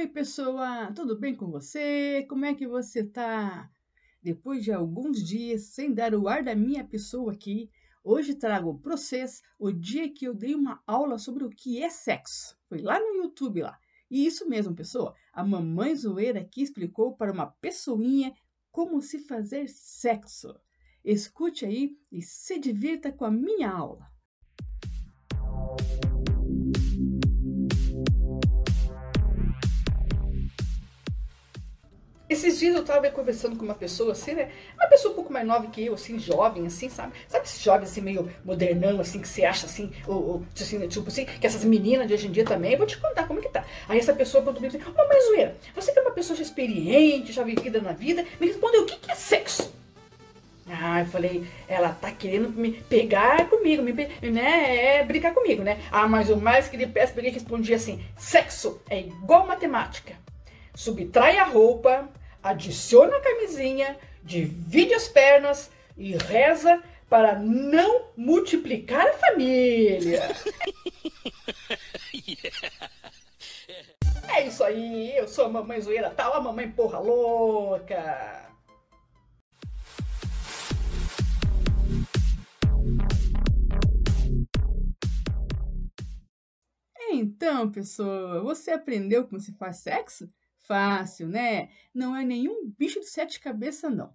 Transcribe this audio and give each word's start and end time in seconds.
Oi, 0.00 0.08
pessoa, 0.08 0.90
tudo 0.96 1.14
bem 1.14 1.36
com 1.36 1.50
você? 1.50 2.24
Como 2.26 2.46
é 2.46 2.54
que 2.54 2.66
você 2.66 3.04
tá? 3.04 3.70
Depois 4.22 4.64
de 4.64 4.72
alguns 4.72 5.22
dias 5.22 5.74
sem 5.74 5.92
dar 5.92 6.14
o 6.14 6.26
ar 6.26 6.42
da 6.42 6.54
minha 6.54 6.82
pessoa 6.82 7.34
aqui, 7.34 7.70
hoje 8.02 8.34
trago 8.34 8.78
para 8.78 8.96
vocês 8.96 9.42
o 9.58 9.70
dia 9.70 10.10
que 10.10 10.24
eu 10.24 10.32
dei 10.32 10.54
uma 10.54 10.82
aula 10.86 11.18
sobre 11.18 11.44
o 11.44 11.50
que 11.50 11.82
é 11.82 11.90
sexo. 11.90 12.58
Foi 12.66 12.80
lá 12.80 12.98
no 12.98 13.14
YouTube 13.16 13.60
lá. 13.60 13.78
E 14.10 14.24
isso 14.24 14.48
mesmo, 14.48 14.74
pessoa, 14.74 15.14
a 15.34 15.44
mamãe 15.44 15.94
zoeira 15.94 16.40
aqui 16.40 16.62
explicou 16.62 17.14
para 17.14 17.30
uma 17.30 17.48
pessoinha 17.48 18.32
como 18.72 19.02
se 19.02 19.18
fazer 19.18 19.68
sexo. 19.68 20.58
Escute 21.04 21.66
aí 21.66 21.94
e 22.10 22.22
se 22.22 22.58
divirta 22.58 23.12
com 23.12 23.26
a 23.26 23.30
minha 23.30 23.70
aula. 23.70 24.10
Esses 32.30 32.60
dias 32.60 32.76
eu 32.76 32.84
tava 32.84 33.10
conversando 33.10 33.56
com 33.56 33.64
uma 33.64 33.74
pessoa 33.74 34.12
assim, 34.12 34.34
né? 34.34 34.50
Uma 34.76 34.86
pessoa 34.86 35.10
um 35.10 35.16
pouco 35.16 35.32
mais 35.32 35.44
nova 35.44 35.66
que 35.66 35.86
eu, 35.86 35.94
assim, 35.94 36.16
jovem, 36.16 36.64
assim, 36.64 36.88
sabe? 36.88 37.12
Sabe 37.26 37.44
esse 37.44 37.60
jovem 37.60 37.82
assim, 37.82 38.00
meio 38.00 38.30
modernão, 38.44 39.00
assim, 39.00 39.20
que 39.20 39.26
você 39.26 39.44
acha 39.44 39.66
assim, 39.66 39.90
ou, 40.06 40.14
ou 40.14 40.46
assim, 40.54 40.86
tipo 40.86 41.08
assim, 41.08 41.24
que 41.24 41.44
essas 41.44 41.64
meninas 41.64 42.06
de 42.06 42.14
hoje 42.14 42.28
em 42.28 42.30
dia 42.30 42.44
também, 42.44 42.76
vou 42.76 42.86
te 42.86 42.98
contar 42.98 43.26
como 43.26 43.40
é 43.40 43.42
que 43.42 43.48
tá. 43.48 43.64
Aí 43.88 43.98
essa 43.98 44.12
pessoa 44.12 44.44
perguntou 44.44 44.68
assim, 44.68 44.78
ô, 44.78 45.08
mas 45.08 45.26
zoeira, 45.26 45.56
você 45.74 45.90
que 45.90 45.98
é 45.98 46.02
uma 46.02 46.12
pessoa 46.12 46.36
já 46.36 46.44
experiente, 46.44 47.32
já 47.32 47.42
vivida 47.42 47.80
na 47.80 47.90
vida, 47.90 48.24
me 48.40 48.46
respondeu, 48.46 48.82
o 48.82 48.86
que, 48.86 48.94
que 48.94 49.10
é 49.10 49.14
sexo? 49.16 49.74
Ah, 50.68 51.00
eu 51.00 51.06
falei, 51.06 51.44
ela 51.66 51.88
tá 51.88 52.12
querendo 52.12 52.48
me 52.50 52.70
pegar 52.70 53.48
comigo, 53.50 53.82
me, 53.82 53.92
né, 53.92 54.98
é, 54.98 55.04
brincar 55.04 55.34
comigo, 55.34 55.64
né? 55.64 55.80
Ah, 55.90 56.06
mas 56.06 56.30
o 56.30 56.36
mais 56.36 56.68
que 56.68 56.76
ele 56.76 56.86
peça, 56.86 57.12
peguei 57.12 57.32
respondi 57.32 57.74
assim, 57.74 58.00
sexo 58.16 58.80
é 58.88 59.00
igual 59.00 59.48
matemática. 59.48 60.14
Subtrai 60.76 61.36
a 61.38 61.44
roupa, 61.44 62.08
adiciona 62.42 63.16
a 63.16 63.20
camisinha, 63.20 63.98
divide 64.22 64.94
as 64.94 65.08
pernas 65.08 65.70
e 65.96 66.16
reza 66.16 66.82
para 67.08 67.38
não 67.38 68.06
multiplicar 68.16 69.06
a 69.06 69.12
família. 69.14 70.22
É 74.32 74.46
isso 74.46 74.62
aí, 74.62 75.14
eu 75.16 75.26
sou 75.26 75.46
a 75.46 75.48
mamãe 75.48 75.80
zoeira 75.80 76.08
tal, 76.08 76.32
a 76.34 76.40
mamãe 76.40 76.70
porra 76.70 76.98
louca. 77.00 78.48
Então, 87.10 87.70
pessoa, 87.70 88.40
você 88.40 88.70
aprendeu 88.70 89.26
como 89.26 89.40
se 89.40 89.52
faz 89.54 89.78
sexo? 89.78 90.30
Fácil, 90.62 91.28
né? 91.28 91.70
Não 91.94 92.14
é 92.14 92.24
nenhum 92.24 92.70
bicho 92.78 93.00
de 93.00 93.08
sete 93.08 93.40
cabeças, 93.40 93.94
não. 93.94 94.14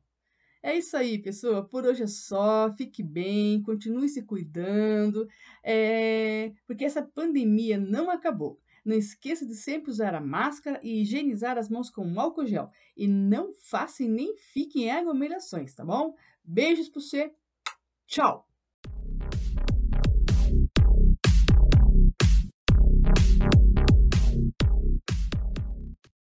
É 0.64 0.76
isso 0.76 0.98
aí, 0.98 1.20
pessoa. 1.20 1.64
Por 1.64 1.86
hoje 1.86 2.04
é 2.04 2.08
só. 2.08 2.74
Fique 2.76 3.04
bem, 3.04 3.62
continue 3.62 4.10
se 4.10 4.24
cuidando, 4.24 5.28
é... 5.64 6.54
porque 6.66 6.84
essa 6.86 7.04
pandemia 7.04 7.78
não 7.78 8.10
acabou. 8.10 8.60
Não 8.84 8.96
esqueça 8.96 9.46
de 9.46 9.56
sempre 9.56 9.92
usar 9.92 10.14
a 10.16 10.22
máscara 10.22 10.80
e 10.84 11.02
higienizar 11.02 11.58
as 11.58 11.70
mãos 11.70 11.90
com 11.90 12.20
álcool 12.20 12.46
gel. 12.46 12.70
E 12.96 13.08
não 13.08 13.54
faça 13.54 14.04
e 14.04 14.08
nem 14.08 14.36
fique 14.38 14.84
em 14.84 14.92
aglomerações, 14.92 15.74
tá 15.74 15.84
bom? 15.84 16.16
Beijos 16.44 16.90
para 16.90 17.02
você. 17.02 17.34
Tchau! 18.08 18.48